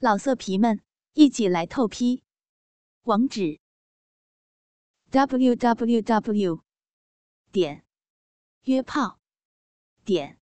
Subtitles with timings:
[0.00, 0.80] 老色皮们，
[1.14, 2.22] 一起来透批！
[3.02, 3.58] 网址
[5.10, 6.62] ：w w w
[7.50, 7.84] 点
[8.62, 9.18] 约炮
[10.04, 10.38] 点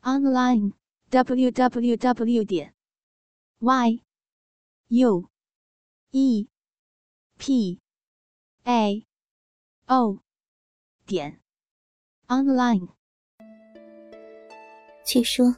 [0.00, 0.72] online
[1.10, 2.74] w w w 点
[3.60, 4.02] y
[4.88, 5.30] u
[6.10, 6.48] e
[7.38, 7.80] p
[8.64, 9.06] a
[9.86, 10.18] o
[11.06, 11.40] 点
[12.26, 12.88] online。
[15.06, 15.54] 据说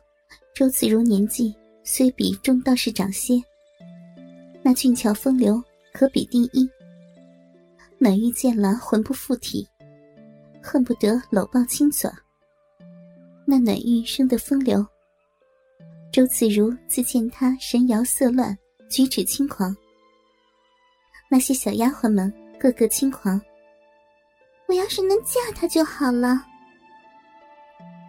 [0.55, 1.64] 周子如年纪。
[1.87, 3.35] 虽比钟道士长些，
[4.63, 6.69] 那俊俏风流可比第一。
[7.99, 9.69] 暖玉见了魂不附体，
[10.63, 12.11] 恨不得搂抱亲嘴。
[13.45, 14.85] 那暖玉生的风流，
[16.11, 18.57] 周子如自见他神摇色乱，
[18.89, 19.77] 举止轻狂。
[21.31, 23.39] 那些小丫鬟们个个轻狂。
[24.67, 26.43] 我要是能嫁他就好了。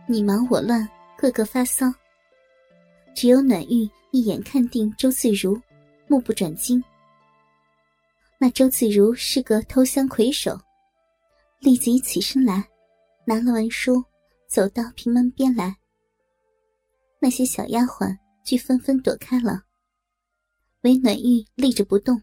[0.08, 1.94] 你忙我乱，个个发骚。
[3.16, 5.58] 只有暖玉一眼看定周自如，
[6.10, 6.84] 目不转睛。
[8.38, 10.60] 那周自如是个偷香魁首，
[11.62, 12.70] 立即起身来，
[13.26, 14.04] 拿了文书，
[14.50, 15.78] 走到平门边来。
[17.20, 19.64] 那些小丫鬟俱纷纷躲开了，
[20.82, 22.22] 唯暖玉立着不动。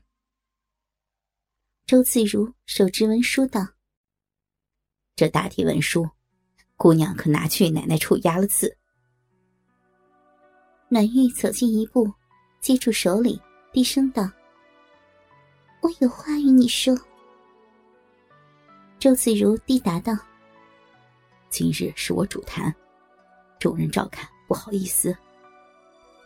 [1.87, 3.67] 周自如手执文书道
[5.17, 6.07] ：“这大体文书，
[6.77, 8.77] 姑娘可拿去奶奶处压了字。”
[10.93, 12.13] 暖玉走近一步，
[12.61, 13.41] 接住手里，
[13.73, 14.31] 低声道
[15.81, 16.95] ：“我有话与你说。”
[19.01, 20.15] 周子如低答道
[21.49, 22.71] ：“今日是我主坛，
[23.59, 25.17] 众人照看，不好意思。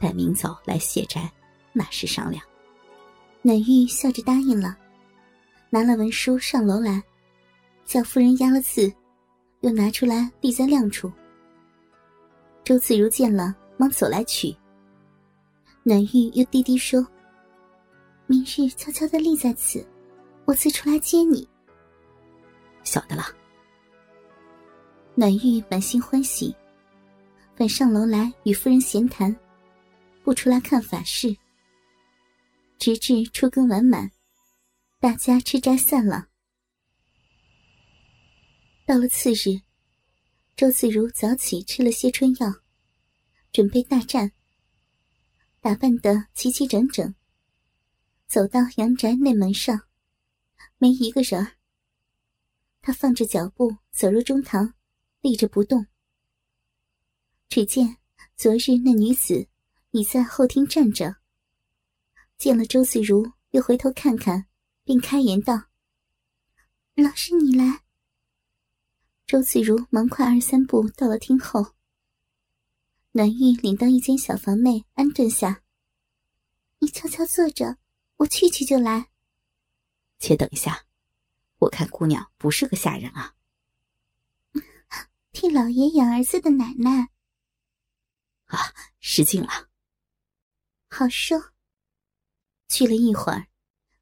[0.01, 1.33] 待明早来谢斋，
[1.73, 2.43] 那时商量。”
[3.43, 4.77] 暖玉笑着答应了，
[5.71, 7.01] 拿了文书上楼来，
[7.85, 8.93] 叫夫人压了字，
[9.61, 11.09] 又拿出来立在亮处。
[12.65, 13.55] 周子如见了。
[13.77, 14.55] 忙走来取。
[15.83, 17.07] 暖玉又低低说
[18.27, 19.87] ：“明日悄悄的立在此，
[20.45, 21.49] 我自出来接你。”
[22.83, 23.25] 晓得了。
[25.15, 26.55] 暖玉满心欢喜，
[27.57, 29.35] 反上楼来与夫人闲谈，
[30.23, 31.37] 不出来看法事。
[32.79, 34.11] 直至初更完满，
[35.01, 36.27] 大家吃斋散了。
[38.85, 39.59] 到了次日，
[40.55, 42.53] 周自如早起吃了些春药。
[43.57, 44.33] 准备大战，
[45.63, 47.15] 打扮得齐齐整整。
[48.27, 49.89] 走到阳宅内门上，
[50.77, 51.57] 没一个人儿。
[52.83, 54.75] 他放着脚步走入中堂，
[55.23, 55.87] 立着不动。
[57.49, 57.97] 只见
[58.37, 59.49] 昨日那女子
[59.93, 61.17] 已在后厅站着，
[62.37, 64.47] 见了周子如，又回头看看，
[64.85, 65.69] 并开言道
[66.95, 67.85] ：“老师，你来。”
[69.27, 71.76] 周子如忙快二三步到了厅后。
[73.17, 75.63] 暖玉领到一间小房内安顿下。
[76.81, 77.79] 你悄悄坐着，
[78.19, 79.09] 我去去就来。
[80.19, 80.85] 且等一下，
[81.61, 83.35] 我看姑娘不是个下人啊。
[85.33, 87.09] 替老爷养儿子的奶奶。
[88.49, 89.71] 啊，失敬了。
[90.91, 91.55] 好说。
[92.69, 93.47] 去了一会儿，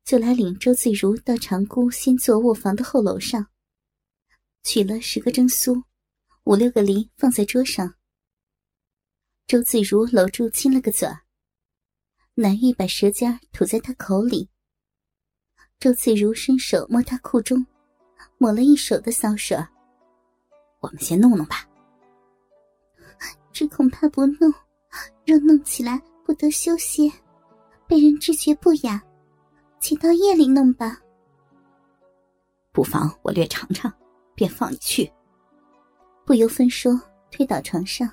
[0.05, 3.47] 就来领周自如到长姑新坐卧房的后楼上，
[4.65, 5.85] 取了十个蒸酥，
[6.43, 7.95] 五六个梨放在桌上。
[9.47, 11.21] 周子如搂住亲了个嘴儿，
[12.35, 14.49] 南玉把舌尖吐在他口里。
[15.79, 17.65] 周子如伸手摸他裤中，
[18.39, 19.55] 抹了一手的骚水
[20.81, 21.69] 我们先弄弄吧。
[23.53, 24.51] 只恐怕不弄，
[25.27, 27.13] 若弄起来不得休息，
[27.87, 29.01] 被人知觉不雅，
[29.79, 30.99] 请到夜里弄吧。
[32.73, 33.93] 不妨我略尝尝，
[34.35, 35.13] 便放你去。
[36.25, 36.99] 不由分说，
[37.31, 38.11] 推倒床上。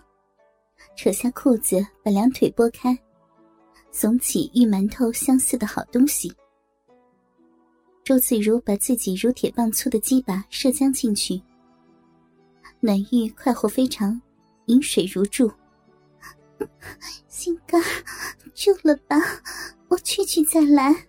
[0.96, 2.98] 扯下裤子，把两腿拨开，
[3.92, 6.34] 耸起与馒头相似的好东西。
[8.04, 11.42] 周子如把自己如铁棒粗的鸡巴射将进去，
[12.80, 14.20] 暖玉快活非常，
[14.66, 15.52] 饮水如注。
[17.28, 17.82] 心肝，
[18.54, 19.18] 救了吧，
[19.88, 21.08] 我去去再来。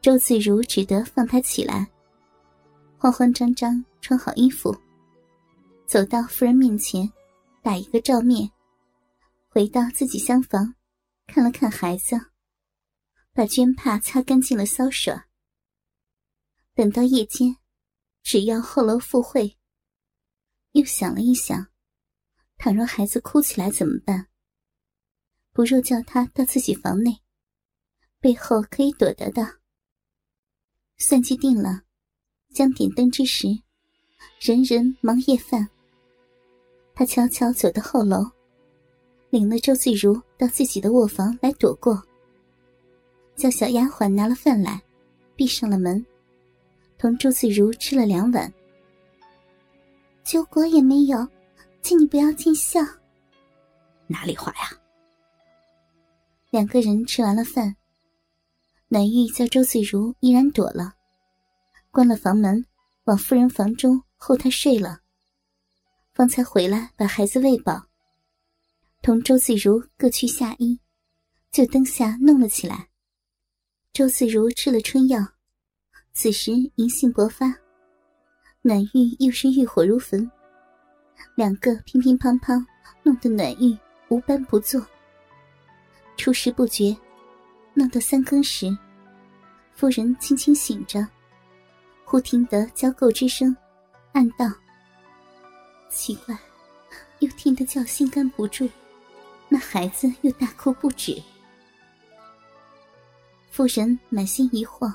[0.00, 1.88] 周子如只得放他起来，
[2.96, 4.74] 慌慌张张穿好衣服，
[5.86, 7.08] 走到夫人面前。
[7.68, 8.50] 打一个照面，
[9.50, 10.74] 回到自己厢房，
[11.26, 12.18] 看了看孩子，
[13.34, 15.14] 把绢帕擦干净了骚水。
[16.72, 17.58] 等到夜间，
[18.22, 19.58] 只要后楼赴会。
[20.72, 21.68] 又想了一想，
[22.56, 24.28] 倘若孩子哭起来怎么办？
[25.52, 27.20] 不若叫他到自己房内，
[28.18, 29.46] 背后可以躲得到。
[30.96, 31.82] 算计定了，
[32.48, 33.46] 将点灯之时，
[34.40, 35.68] 人人忙夜饭。
[36.98, 38.28] 他悄悄走到后楼，
[39.30, 42.02] 领了周翠如到自己的卧房来躲过，
[43.36, 44.82] 叫小丫鬟拿了饭来，
[45.36, 46.04] 闭上了门，
[46.98, 48.52] 同周翠如吃了两碗。
[50.24, 51.24] 酒果也没有，
[51.82, 52.80] 请你不要见笑。
[54.08, 54.76] 哪里话呀？
[56.50, 57.76] 两个人吃完了饭，
[58.88, 60.94] 暖玉叫周翠如依然躲了，
[61.92, 62.66] 关了房门，
[63.04, 64.98] 往夫人房中后榻睡了。
[66.18, 67.80] 方才回来把孩子喂饱。
[69.02, 70.76] 同周翠如各去下衣，
[71.52, 72.88] 就灯下弄了起来。
[73.92, 75.24] 周翠如吃了春药，
[76.12, 77.54] 此时淫性勃发，
[78.62, 80.28] 暖玉又是欲火如焚，
[81.36, 82.66] 两个乒乒乓乓，
[83.04, 83.78] 弄得暖玉
[84.08, 84.84] 无般不作。
[86.16, 86.96] 初时不觉，
[87.74, 88.76] 弄到三更时，
[89.72, 91.06] 夫人轻轻醒着，
[92.04, 93.56] 忽听得交媾之声，
[94.14, 94.46] 暗道：
[95.90, 96.38] 奇怪，
[97.20, 98.68] 又听得叫心肝不住。
[99.48, 101.22] 那孩子又大哭不止，
[103.50, 104.92] 妇人满心疑惑，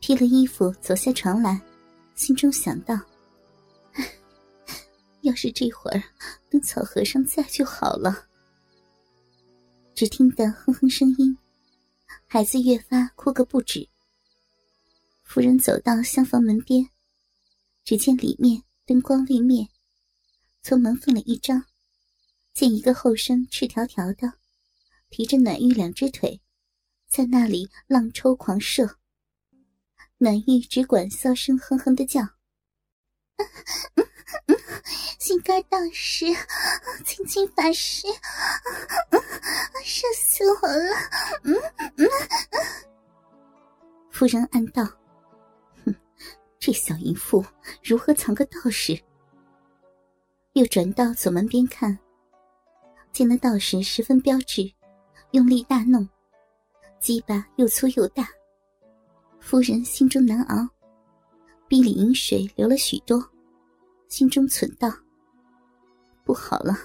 [0.00, 1.60] 披了衣服走下床来，
[2.14, 2.94] 心中想到：
[5.22, 6.02] 要是这会儿
[6.50, 8.26] 等草和尚在就好了。
[9.94, 11.38] 只听得哼哼声音，
[12.26, 13.88] 孩子越发哭个不止。
[15.22, 16.90] 夫人走到厢房门边，
[17.82, 19.66] 只见里面灯光未灭，
[20.66, 21.66] 从门缝里一张。
[22.54, 24.32] 见一个后生赤条条的，
[25.10, 26.40] 提着暖玉两只腿，
[27.06, 28.96] 在那里浪抽狂射。
[30.16, 32.22] 暖玉只管骚声哼哼的叫
[35.20, 36.26] ：“心肝大师，
[37.04, 38.06] 青青法师，
[39.84, 40.96] 射死我了！”
[44.10, 44.82] 夫人暗道
[45.84, 45.94] ：“哼，
[46.58, 47.44] 这小淫妇
[47.82, 48.98] 如何藏个道士？”
[50.54, 51.96] 又转到左门边看。
[53.12, 54.68] 见那道士十分标致，
[55.32, 56.08] 用力大弄，
[57.00, 58.28] 鸡巴又粗又大。
[59.40, 60.68] 夫人心中难熬，
[61.68, 63.22] 鼻里饮水流了许多，
[64.08, 64.92] 心中忖道
[66.24, 66.76] ：“不好了，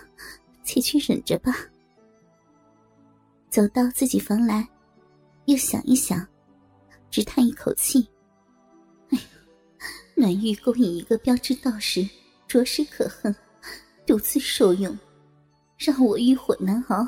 [0.63, 1.55] 且去忍着吧。”
[3.49, 4.67] 走到自己房来，
[5.45, 6.27] 又想一想，
[7.09, 8.07] 只叹一口气
[9.09, 9.23] ：“哎呀，
[10.15, 12.07] 暖玉勾引一个标致道士，
[12.47, 13.35] 着实可恨，
[14.09, 14.97] 独自受用。”
[15.77, 17.07] 让我欲火难熬，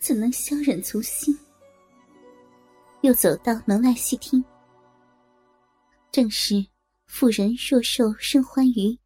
[0.00, 1.36] 怎能消忍足心？
[3.02, 4.42] 又走到门外细听，
[6.12, 6.64] 正是
[7.06, 8.98] 妇人若受甚欢愉，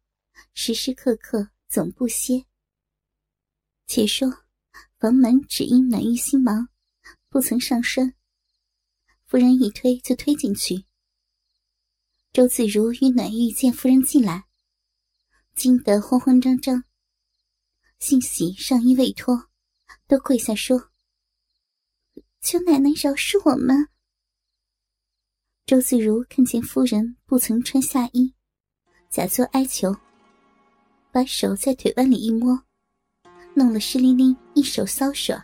[0.53, 2.45] 时时刻刻总不歇。
[3.87, 4.31] 且说
[4.99, 6.69] 房门只因暖玉心忙，
[7.29, 8.13] 不曾上栓，
[9.25, 10.85] 夫人一推就推进去。
[12.31, 14.45] 周子如与暖玉见夫人进来，
[15.55, 16.85] 惊得慌慌张张。
[17.99, 19.49] 幸喜上衣未脱，
[20.07, 20.91] 都跪下说
[22.41, 23.87] ：“求奶奶饶恕我们。”
[25.65, 28.33] 周自如看见夫人不曾穿下衣，
[29.09, 29.93] 假作哀求，
[31.11, 32.57] 把手在腿弯里一摸，
[33.55, 35.35] 弄了湿淋淋一手骚水。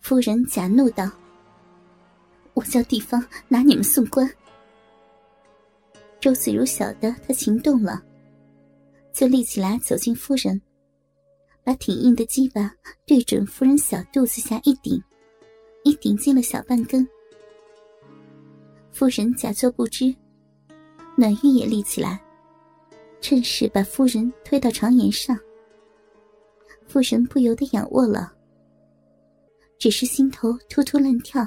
[0.00, 1.10] 夫人假怒道
[2.54, 4.30] ：“我叫地方拿你们送官。”
[6.20, 8.02] 周子如晓得他情动了，
[9.12, 10.62] 就立起来走进夫人。
[11.64, 12.70] 把挺硬的鸡巴
[13.06, 15.02] 对准夫人小肚子下一顶，
[15.82, 17.08] 一顶进了小半根。
[18.92, 20.14] 夫人假作不知，
[21.16, 22.22] 暖玉也立起来，
[23.20, 25.36] 趁势把夫人推到床沿上。
[26.86, 28.30] 夫人不由得仰卧了，
[29.78, 31.44] 只是心头突突乱跳。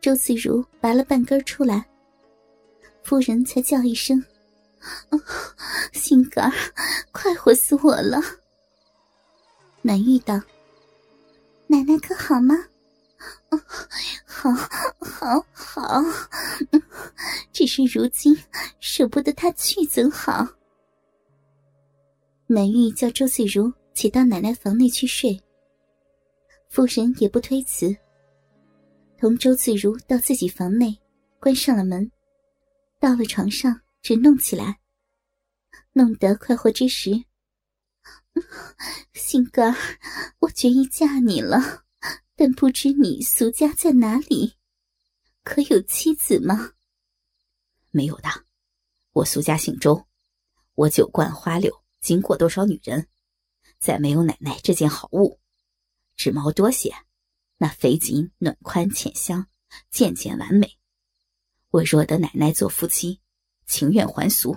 [0.00, 1.84] 周子如拔了半根出来，
[3.02, 4.24] 夫人才叫一声
[5.92, 6.50] ：“心肝，
[7.12, 8.18] 快活死我了！”
[9.82, 10.40] 暖玉道
[11.66, 12.54] ：“奶奶可好吗？
[14.24, 14.50] 好，
[15.00, 16.02] 好，好。
[17.52, 18.36] 只是如今
[18.78, 20.46] 舍不得他去，怎好？”
[22.46, 25.40] 暖玉叫周翠如且到奶奶房内去睡。
[26.68, 27.96] 夫人也不推辞，
[29.18, 30.96] 同周翠如到自己房内，
[31.40, 32.10] 关上了门，
[33.00, 34.78] 到了床上，只弄起来，
[35.94, 37.24] 弄得快活之时。
[39.14, 39.98] 心肝儿，
[40.40, 41.84] 我决意嫁你了，
[42.36, 44.56] 但不知你俗家在哪里，
[45.44, 46.72] 可有妻子吗？
[47.90, 48.28] 没有的，
[49.12, 50.06] 我俗家姓周，
[50.74, 53.08] 我酒灌花柳，经过多少女人，
[53.78, 55.40] 再没有奶奶这件好物，
[56.16, 56.94] 指毛多些，
[57.58, 59.48] 那肥颈暖宽浅香，
[59.90, 60.78] 件件完美。
[61.70, 63.20] 我若得奶奶做夫妻，
[63.66, 64.56] 情愿还俗。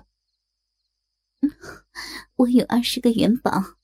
[2.37, 3.77] 我有二十个元宝，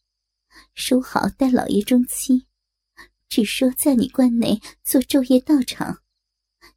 [0.73, 2.45] 收好带老爷中期，
[3.27, 6.01] 只说在你关内做昼夜道场，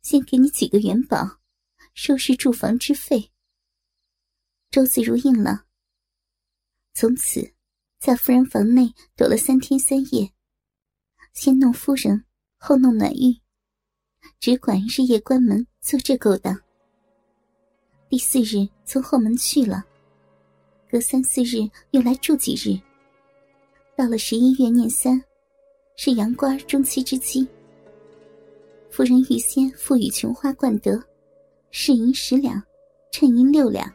[0.03, 1.41] 先给你几个元宝，
[1.95, 3.31] 收拾住房之费。
[4.71, 5.67] 周子如应了。
[6.95, 7.55] 从此，
[7.99, 10.33] 在夫人房内躲了三天三夜，
[11.33, 12.25] 先弄夫人，
[12.57, 13.41] 后弄暖玉，
[14.41, 16.61] 只管日夜关门做这勾当。
[18.09, 19.85] 第四日从后门去了，
[20.93, 22.79] 隔三四日又来住几日。
[23.97, 25.19] 到了十一月廿三，
[25.97, 27.49] 是阳官中期之期。
[28.91, 31.03] 夫人预先赋予琼花冠德，
[31.71, 32.63] 饰银十两，
[33.11, 33.91] 衬银六两，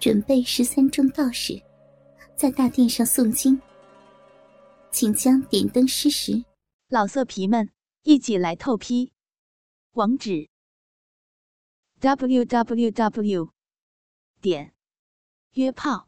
[0.00, 1.62] 准备十三众道士，
[2.34, 3.56] 在大殿上诵经，
[4.90, 6.44] 请将点灯施食。
[6.88, 7.70] 老色皮们，
[8.02, 9.12] 一起来透批！
[9.92, 10.48] 网址
[12.00, 13.50] ：w w w.
[14.40, 14.74] 点
[15.52, 16.07] 约炮